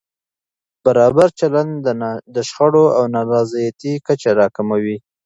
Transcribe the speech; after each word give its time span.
برابر 0.85 1.29
چلند 1.39 1.73
د 2.35 2.37
شخړو 2.49 2.85
او 2.97 3.03
نارضایتۍ 3.15 3.93
کچه 4.07 4.29
راکموي. 4.39 4.97